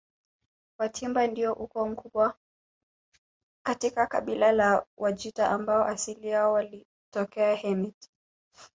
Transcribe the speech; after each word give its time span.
Watimba 0.79 1.27
ndio 1.27 1.53
ukoo 1.53 1.85
mkubwa 1.87 2.35
katika 3.65 4.07
kabila 4.07 4.51
la 4.51 4.85
Wajita 4.97 5.49
ambao 5.49 5.83
asili 5.85 6.27
yao 6.27 6.53
walitokea 6.53 7.55
Hemit 7.55 8.09